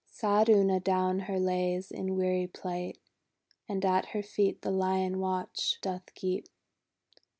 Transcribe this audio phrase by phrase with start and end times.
[0.09, 2.97] Sad Una down her lays in weary plight,
[3.69, 6.47] And at her feet the Lion watch doth keep.